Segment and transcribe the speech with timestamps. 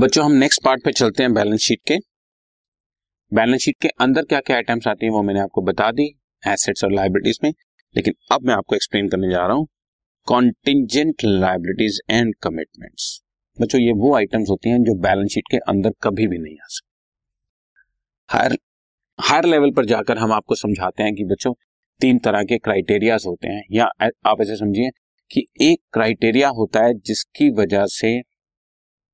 [0.00, 1.96] बच्चों, हम next part पे चलते हैं बैलेंस शीट के।
[3.32, 6.06] बैलेंस शीट के अंदर क्या क्या आइटम्स आती हैं वो मैंने आपको बता दी
[6.42, 7.50] एसेट्स और लाइबिलिटीज में।
[7.94, 9.66] लेकिन अब मैं आपको एक्सप्लेन करने जा रहा हूँ
[10.26, 13.20] कॉन्टिजेंट लाइबिलिटीज एंड कमिटमेंट्स
[13.58, 16.66] बच्चों, ये वो आइटम्स होती हैं जो बैलेंस शीट के अंदर कभी भी नहीं आ
[16.68, 16.88] सकते।
[18.28, 18.56] हायर
[19.18, 21.54] हायर लेवल पर जाकर हम आपको समझाते हैं कि बच्चों,
[22.00, 23.90] तीन तरह के क्राइटेरियाज होते हैं। या
[24.26, 24.90] आप ऐसे समझिए
[25.30, 28.18] कि एक क्राइटेरिया होता है जिसकी वजह से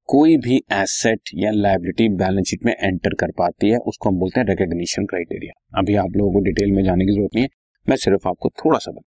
[0.08, 4.40] कोई भी एसेट या लाइबिलिटी बैलेंस शीट में एंटर कर पाती है, उसको हम बोलते
[4.40, 7.48] हैं रिकॉग्निशन क्राइटेरिया अभी आप लोगों को डिटेल में जाने की ज़रूरत नहीं है,
[7.86, 9.08] मैं सिर्फ़ आपको थोड़ा सा बता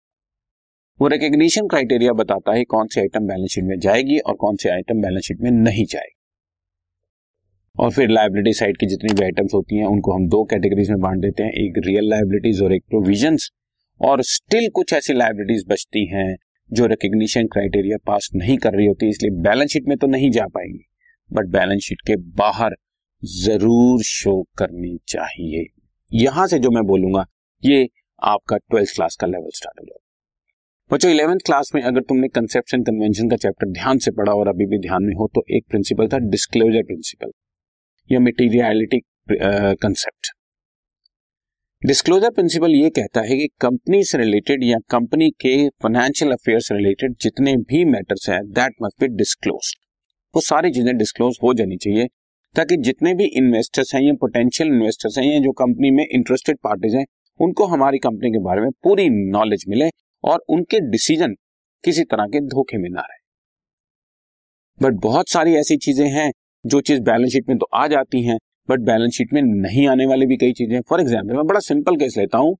[1.01, 4.71] वो रिकॉग्निशन क्राइटेरिया बताता है कौन से आइटम बैलेंस शीट में जाएगी और कौन से
[4.71, 6.15] आइटम बैलेंस शीट में नहीं जाएगी।
[7.77, 11.01] और फिर लाइबिलिटी साइड की जितनी भी आइटम्स होती हैं, उनको हम दो कैटेगरीज में
[11.01, 13.51] बांट देते हैं, एक रियल लाइबिलिटीज और एक प्रोविजंस
[14.01, 16.35] और स्टिल कुछ ऐसी लाइबिलिटीज बचती हैं
[16.73, 20.47] जो रिकग्निशन क्राइटेरिया पास नहीं कर रही होती, इसलिए बैलेंस शीट में तो नहीं जा
[20.49, 20.85] पाएँगी।
[21.31, 22.77] बट बैलेंस शीट के बाहर
[23.23, 25.67] ज़रूर शो करनी चाहिए।
[26.11, 27.25] यहाँ से जो मैं बोलूँगा,
[27.63, 27.89] ये
[28.23, 30.01] आपका ट्वेल्थ क्लास का लेवल स्टार्ट हो जाएगा।
[30.91, 34.49] बच्चों इलेवेंथ क्लास में अगर तुमने कंसेप्ट एंड कन्वेंशन का चैप्टर ध्यान से पढ़ा और
[34.49, 37.31] अभी भी ध्यान में हो तो एक प्रिंसिपल था डिस्क्लोजर प्रिंसिपल
[38.11, 40.33] या मटीरियलिटी कंसेप्ट
[41.87, 46.75] डिस्क्लोजर प्रिंसिपल ये कहता है कि कंपनी से रिलेटेड या कंपनी के फाइनेंशियल अफेयर से
[46.75, 49.73] रिलेटेड जितने भी मैटर्स हैं दैट मस्ट बी डिस्क्लोज
[50.35, 52.07] वो सारी चीज़ें डिस्क्लोज हो जानी चाहिए,
[52.55, 56.97] ताकि जितने भी इन्वेस्टर्स हैं, या पोटेंशियल इन्वेस्टर्स हैं, या जो कंपनी में इंटरेस्टेड पार्टीज़
[56.97, 57.05] हैं,
[57.41, 59.91] उनको हमारी कंपनी के बारे में पूरी नॉलेज मिले
[60.25, 61.35] और उनके डिसीज़न
[61.85, 63.21] किसी तरह के धोखे में ना रहे।
[64.81, 66.31] बट बहुत सारी ऐसी चीज़ें हैं,
[66.65, 68.39] जो चीज़ बैलेंस शीट में तो आ जाती हैं
[68.73, 71.97] बट बैलेंस शीट में नहीं आने वाली भी कई चीज़ें फॉर एग्ज़ाम्पल मैं बड़ा सिंपल
[71.99, 72.57] केस लेता हूँ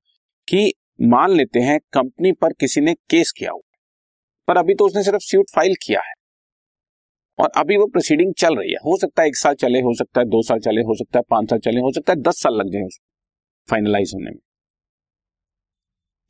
[0.47, 0.71] कि
[1.09, 3.61] मान लेते हैं कंपनी पर किसी ने केस किया हुआ
[4.47, 6.13] पर अभी तो उसने सिर्फ़ सूट फ़ाइल किया है,
[7.39, 10.21] और अभी वो प्रोसीडिंग चल रही है। हो सकता है एक साल चले, हो सकता
[10.21, 12.55] है दो साल चले, हो सकता है पाँच साल चले, हो सकता है दस साल
[12.55, 12.87] लग जाए
[13.69, 14.39] फाइनलाइज होने में।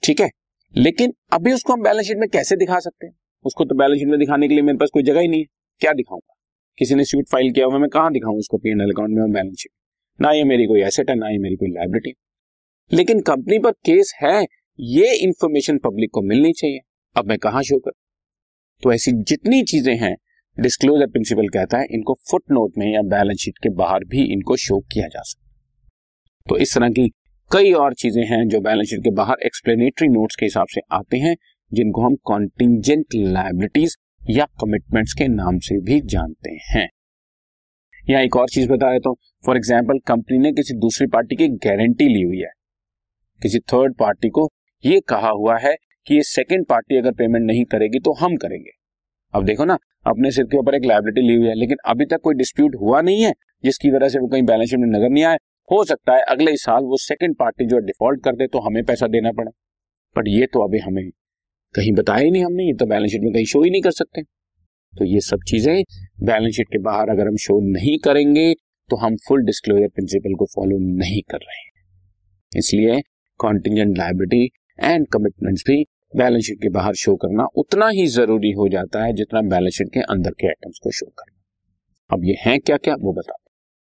[0.04, 0.30] ठीक है?
[0.76, 3.14] लेकिन अभी उसको हम बैलेंस शीट में कैसे दिखा सकते हैं?
[3.46, 5.48] उसको तो बैलेंस शीट में दिखाने के लिए मेरे पास कोई जगह ही नहीं है।
[5.82, 6.34] क्या दिखाऊँगा?
[6.78, 9.56] किसी ने सूट फ़ाइल किया हुआ मैं कहाँ दिखाऊँ उसको पी अकाउंट में और बैलेंस
[9.56, 9.72] शीट
[10.20, 12.14] ना ये मेरी कोई एसेट है, ना ये मेरी कोई लाइबिलिटी
[12.92, 14.46] लेकिन कंपनी पर केस है,
[14.80, 16.80] ये इंफॉर्मेशन पब्लिक को मिलनी चाहिए।
[17.16, 17.92] अब मैं कहा शो कर?
[18.84, 20.16] तो ऐसी जितनी चीज़ें हैं
[20.58, 24.56] डिस्क्लोजर प्रिंसिपल कहता है, इनको फुट नोट में या बैलेंस शीट के बाहर भी इनको
[24.58, 25.42] शो किया जा सकता
[26.48, 27.08] तो इस तरह की
[27.52, 31.18] कई और चीज़ें हैं जो बैलेंस शीट के बाहर एक्सप्लेनेटरी नोट्स के हिसाब से आते
[31.18, 31.36] हैं,
[31.72, 33.96] जिनको हम कॉन्टिजेंट लाइबिलिटीज
[34.30, 36.88] या कमिटमेंट्स के नाम से भी जानते हैं।
[38.04, 41.48] यहाँ एक और चीज़ बता देता हूँ फॉर एग्ज़ाम्पल कंपनी ने किसी दूसरी पार्टी की
[41.60, 42.52] गारंटी ली हुई है।
[43.42, 44.50] किसी थर्ड पार्टी को
[44.84, 45.76] ये कहा हुआ है
[46.08, 48.72] कि ये सेकेंड पार्टी अगर पेमेंट नहीं करेगी तो हम करेंगे।
[49.34, 52.22] अब देखो ना, अपने सिर के ऊपर एक लाइबिलिटी ली हुई है, लेकिन अभी तक
[52.24, 55.24] कोई डिस्प्यूट हुआ नहीं है, जिसकी वजह से वो कहीं बैलेंस शीट में नज़र नहीं
[55.24, 55.38] आए।
[55.70, 59.08] हो सकता है अगले साल वो सेकेंड पार्टी जो डिफ़ॉल्ट कर दे तो हमें पैसा
[59.10, 59.52] देना पड़े।
[60.16, 61.04] बट ये तो अभी हमें
[61.76, 63.92] कहीं बताया ही नहीं हमने, ये तो बैलेंस शीट में कहीं शो ही नहीं कर
[63.94, 64.22] सकते।
[64.94, 65.84] तो ये सब चीज़ें,
[66.24, 68.54] बैलेंस शीट के बाहर अगर हम शो नहीं करेंगे
[68.90, 71.72] तो हम फुल डिस्क्लोजर प्रिंसिपल को फॉलो नहीं कर रहे हैं।
[72.52, 73.02] इसलिए
[73.40, 74.44] कॉन्टिजेंट लाइबिलिटी
[74.80, 79.14] एंड कमिटमेंट्स भी बैलेंस शीट के बाहर शो करना उतना ही ज़रूरी हो जाता है,
[79.14, 81.40] जितना बैलेंस शीट के अंदर के आइटम्स को शो करना।
[82.10, 83.34] अब ये हैं क्या क्या वो बता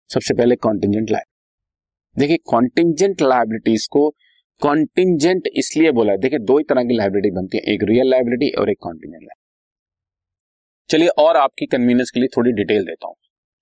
[0.10, 4.08] सबसे पहले कॉन्टिजेंट लाइबिलिटी देखिए कॉन्टिजेंट लाइबिलिटीज को
[4.62, 8.50] कॉन्टिजेंट इसलिए बोला है। देखिए, दो ही तरह की लाइबिलिटी बनती है। एक रियल लाइबिलिटी
[8.52, 9.30] और एक कॉन्टिजेंट
[10.90, 13.16] चलिए, और आपकी कन्वीनियंस के लिए थोड़ी डिटेल देता हूँ।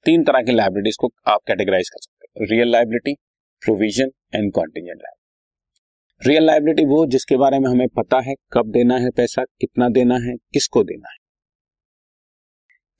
[0.05, 3.13] तीन तरह की लाइबिलिटीज को आप कैटेगराइज कर सकते हैं। Real liability
[3.61, 8.97] provision and contingent liability real liability वो जिसके बारे में हमें पता है, कब देना
[8.97, 11.17] है पैसा, कितना देना है, किसको देना है।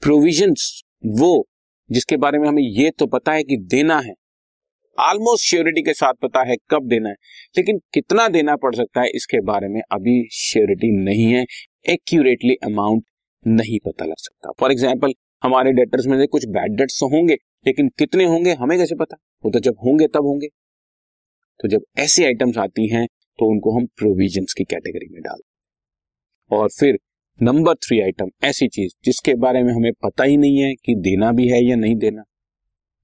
[0.04, 0.54] प्रोविज़न
[1.20, 1.48] वो
[1.90, 4.14] जिसके बारे में हमें ये तो पता है कि देना है
[4.98, 7.16] ऑलमोस्ट श्योरिटी के साथ पता है कब देना है।
[7.58, 11.46] लेकिन कितना देना पड़ सकता है इसके बारे में अभी श्योरिटी नहीं है।
[11.90, 13.04] एक्यूरेटली अमाउंट
[13.46, 15.14] नहीं पता लग सकता। फॉर एग्ज़ाम्पल
[15.44, 17.34] हमारे डेटर्स में से कुछ बैड डेट्स तो होंगे,
[17.66, 19.18] लेकिन कितने होंगे हमें कैसे पता?
[19.44, 20.48] वो तो जब होंगे, तब होंगे।
[21.60, 23.06] तो जब ऐसी आइटम्स आती हैं
[23.40, 25.40] तो उनको हम प्रोविजंस की कैटेगरी में डाल।
[26.52, 26.98] और फिर
[27.40, 31.32] नंबर थ्री आइटम ऐसी चीज़ जिसके बारे में हमें पता ही नहीं है कि देना
[31.32, 32.24] भी है या नहीं देना।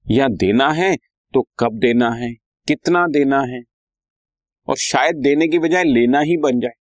[0.06, 0.96] या देना है
[1.34, 2.32] तो कब देना है,
[2.68, 3.62] कितना देना है?
[4.68, 6.72] और शायद देने की बजाय लेना ही बन जाए।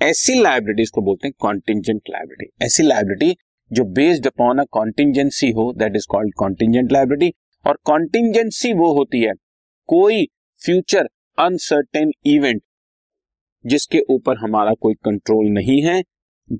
[0.00, 3.36] ऐसी लाइबिलिटीज को बोलते हैं कॉन्टिजेंट लाइबिलिटी ऐसी लाइबिलिटी
[3.70, 7.32] जो बेस्ड अपॉन अ कॉन्टिजेंसी हो that is called contingent liability
[7.64, 9.32] और कॉन्टिजेंसी वो होती है,
[9.88, 10.26] कोई
[10.62, 11.08] फ्यूचर
[11.38, 12.62] अनसर्टेन इवेंट
[13.64, 16.02] जिसके ऊपर हमारा कोई कंट्रोल नहीं है,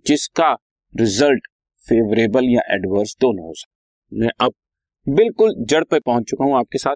[0.06, 0.52] जिसका
[0.94, 1.46] रिज़ल्ट
[1.86, 4.52] फेवरेबल या एडवर्स दोनों हो सकता मैं अब
[5.06, 6.94] बिल्कुल जड़ पे पहुँच चुका हूँ आपके साथ।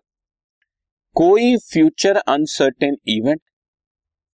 [1.16, 3.40] कोई फ्यूचर अनसर्टेन इवेंट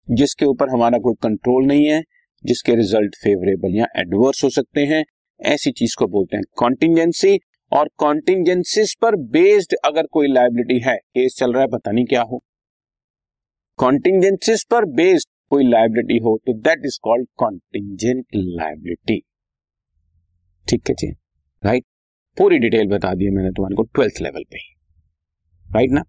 [0.07, 2.01] जिसके ऊपर हमारा कोई कंट्रोल नहीं है,
[2.43, 5.03] जिसके रिज़ल्ट फेवरेबल या एडवर्स हो सकते हैं,
[5.39, 7.37] ऐसी चीज़ को बोलते हैं कॉन्टिजेंसी
[7.71, 12.21] और कॉन्टिजेंसीज पर बेस्ड अगर कोई लाइबिलिटी है केस चल रहा है, पता नहीं क्या
[12.21, 12.41] हो।
[13.79, 19.19] कॉन्टिजेंसीज पर बेस्ड कोई लाइबिलिटी हो तो that is called contingent liability
[20.67, 21.11] ठीक है जी?
[21.63, 21.85] राइट
[22.38, 24.57] पूरी डिटेल बता दी मैंने तुम्हारे को ट्वेल्थ लेवल पे।
[25.65, 26.01] राइट ना?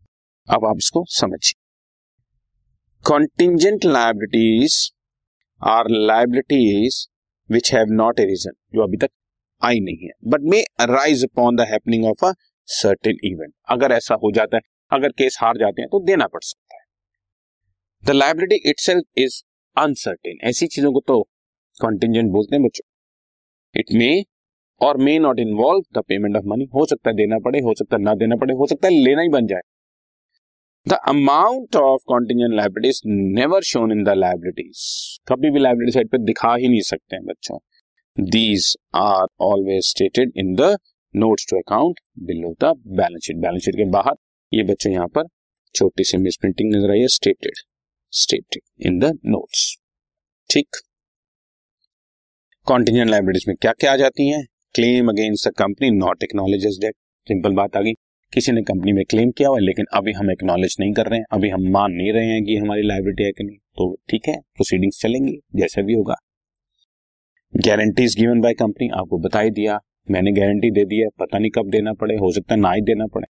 [0.49, 1.61] अब आप इसको समझिए।
[3.05, 4.79] Contingent liabilities
[5.63, 7.07] are liabilities
[7.51, 9.11] which have not arisen जो अभी तक
[9.63, 12.33] आई नहीं है but may arise upon the happening of a
[12.69, 14.61] certain event अगर ऐसा हो जाता है,
[14.93, 16.83] अगर केस हार जाते हैं तो देना पड़ सकता है।
[18.05, 19.43] The liability itself is
[19.77, 21.23] uncertain ऐसी चीज़ों को तो
[21.81, 22.91] कॉन्टिजेंट बोलते हैं बच्चों।
[23.75, 24.15] इट मे
[24.85, 27.97] और may not involve the payment of money हो सकता है देना पड़े, हो सकता
[27.97, 29.61] है ना देना पड़े, हो सकता है लेना ही बन जाए।
[30.87, 34.81] The amount of contingent liabilities never shown in the liabilities
[35.29, 37.59] कभी भी लाइबिलिटी साइड पर दिखा ही नहीं सकते हैं बच्चों।
[38.17, 40.77] These are always stated in the
[41.15, 44.15] notes to account below the balance sheet balance sheet के बाहर
[44.53, 45.29] ये बच्चों यहाँ पर
[45.75, 47.63] छोटी सी मिस प्रिंटिंग नज़र आई है stated
[48.13, 49.77] stated in the notes
[50.51, 50.77] ठीक।
[52.67, 54.45] कॉन्टिजेंट लाइबिलिटीज में क्या क्या आ जाती हैं?
[54.75, 56.95] Claim against the company not acknowledge debt
[57.27, 57.93] simple बात आ गई।
[58.33, 61.27] किसी ने कंपनी में क्लेम किया हुआ लेकिन अभी हम एक्नोलेज नहीं कर रहे हैं।
[61.33, 64.35] अभी हम मान नहीं रहे हैं कि हमारी लाइबिलिटी है कि नहीं। तो ठीक है
[64.57, 66.15] प्रोसीडिंग्स चलेंगी, जैसे भी होगा।
[67.55, 69.79] गारंटीज गिवन बाय कंपनी आपको बता ही दिया।
[70.11, 72.81] मैंने गारंटी दे दी है। पता नहीं कब देना पड़े, हो सकता है ना ही
[72.81, 73.27] देना पड़े।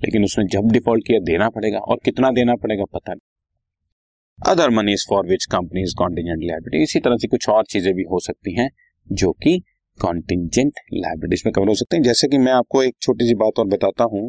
[0.00, 5.06] लेकिन उसने जब डिफ़ॉल्ट किया, देना पड़ेगा। और कितना देना पड़ेगा, पता नहीं। Other monies
[5.08, 8.70] for which company contingent liability इसी तरह से कुछ और चीज़ें भी हो सकती हैं,
[9.08, 9.62] जो कि
[9.98, 13.58] कॉन्टिजेंट लाइबिलिटीज में कवर हो सकते हैं। जैसे कि मैं आपको एक छोटी सी बात
[13.58, 14.22] और बताता हूँ।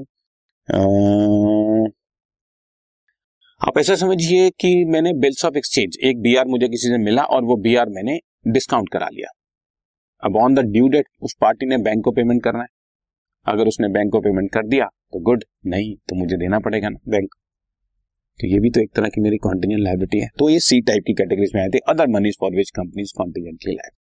[3.61, 7.43] आप ऐसा समझिए कि मैंने बिल्स ऑफ़ एक्सचेंज एक बीआर मुझे किसी से मिला और
[7.43, 9.29] वो बीआर मैंने डिस्काउंट करा लिया।
[10.23, 12.67] अब ऑन द ड्यू डेट उस पार्टी ने बैंक को पेमेंट करना है।
[13.45, 16.99] अगर उसने बैंक को पेमेंट कर दिया तो गुड नहीं तो मुझे देना पड़ेगा ना
[17.09, 17.29] बैंक
[18.39, 21.03] तो ये भी तो एक तरह की मेरी कॉन्टिजेंट लाइबिलिटी है। तो ये सी टाइप
[21.07, 24.00] की कैटेगरीज में आए थे। Other monies for which companies contingently liable ठीक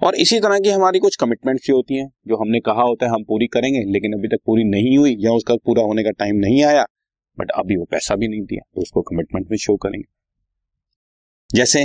[0.00, 3.12] और इसी तरह की हमारी कुछ कमिटमेंट्स भी होती हैं, जो हमने कहा होता है,
[3.12, 6.36] हम पूरी करेंगे, लेकिन अभी तक पूरी नहीं हुई, या उसका पूरा होने का टाइम
[6.38, 6.84] नहीं आया
[7.38, 10.04] बट अभी वो पैसा भी नहीं दिया तो उसको कमिटमेंट में शो करेंगे।
[11.50, 11.82] जैसे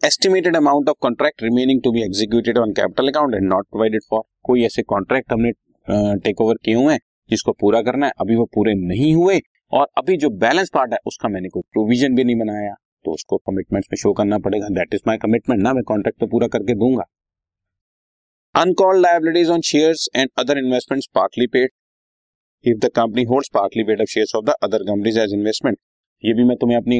[0.00, 4.22] estimated amount of contract remaining to be executed on capital account and not provided for
[4.44, 5.52] कोई ऐसे कॉन्ट्रैक्ट हमने
[6.20, 7.00] टेक ओवर किए हुए हैं,
[7.30, 9.40] जिसको पूरा करना है, अभी वो पूरे नहीं हुए,
[9.72, 12.74] और अभी जो बैलेंस पार्ट है, उसका मैंने कोई प्रोविज़न भी नहीं बनाया
[13.04, 16.26] तो उसको कमिटमेंट्स में शो करना पड़ेगा। दैट इज़ माई कमिटमेंट ना मैं कॉन्ट्रैक्ट तो
[16.26, 17.04] पूरा करके दूँगा।
[18.58, 21.70] Uncalled liabilities on shares and other investments partly paid
[22.64, 25.76] if the company holds partly paid of shares of the other companies as investment
[26.24, 26.98] ये भी मैं तुम्हें अपनी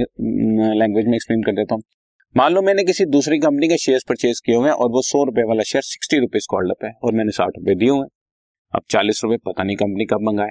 [0.79, 1.83] लैंग्वेज में एक्सप्लेन कर देता हूँ।
[2.35, 5.25] मान लो मैंने किसी दूसरी कंपनी के शेयर परचेज किए हुए हैं और वो सौ
[5.25, 8.09] रुपए वाला शेयर सिक्सटी रुपीज़ कॉल्ड है और मैंने साठ रुपए दिए हुए हैं।
[8.73, 10.51] अब चालीस रुपए पता नहीं कंपनी कब मंगाए।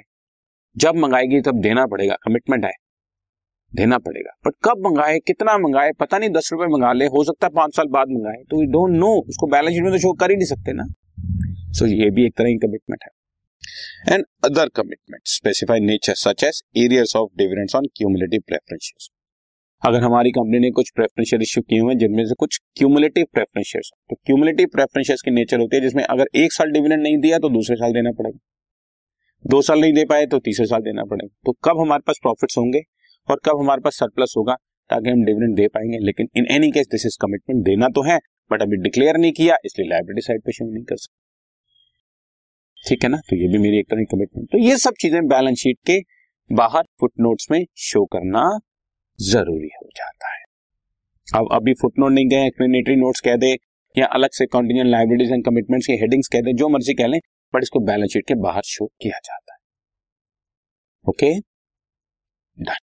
[0.76, 2.72] जब मंगाएगी तब देना पड़ेगा कमिटमेंट है।
[3.72, 7.46] देना पड़ेगा। बट कब मंगाए कितना मंगाए पता नहीं दस रुपए मंगा ले हो सकता
[7.46, 10.12] है पाँच साल बाद मंगाए तो यू डोंट नो उसको बैलेंस शीट में तो शो
[10.14, 14.24] कर ही नहीं सकते ना। सो so, ये भी एक तरह की कमिटमेंट है। And
[14.44, 19.08] other commitment specified nature such as arrears of dividends on cumulative preferences
[19.82, 24.16] अगर हमारी कंपनी ने कुछ प्रेफरेंशियल इश्यू किए हुए जिनमें से कुछ क्यूमुलेटिव प्रेफरेंशियल तो
[24.16, 27.76] क्यूमुलेटिव प्रेफरेंशियल की नेचर होती है जिसमें अगर एक साल डिविडेंड नहीं दिया तो दूसरे
[27.76, 28.38] साल देना पड़ेगा।
[29.44, 32.58] दो साल नहीं दे पाए तो तीसरे साल देना पड़ेगा। तो कब हमारे पास प्रॉफिट्स
[32.58, 32.80] होंगे?
[33.28, 34.54] और कब हमारे पास सरप्लस होगा,
[34.90, 38.18] ताकि हम डिविडेंड दे पाएँगे। लेकिन in any case this is commitment देना तो है
[38.50, 41.16] बट अभी डिक्लेयर नहीं किया, इसलिए लाइब्रेरी साइड पे शो नहीं कर सकते।
[42.82, 43.16] ठीक है ना?
[43.20, 45.98] तो ये भी मेरी एक तरह की कमिटमेंट तो ये सब चीज़ें बैलेंस शीट के
[46.50, 48.42] बाहर फुट नोट्स में शो करना
[49.18, 50.44] ज़रूरी हो जाता है।
[51.28, 53.52] अब, अभी फुटनोट नहीं गए एक्सप्लेनेटरी नोट्स कह दे,
[53.94, 57.18] या अलग से कॉन्टिजेंट लाइब्रेरीज एंड कमिटमेंट्स के हेडिंग्स कह दे, जो मर्ज़ी कह लें
[57.54, 59.58] बट इसको बैलेंस शीट के बाहर शो किया जाता है।
[61.04, 61.42] Okay okay?
[62.58, 62.86] Done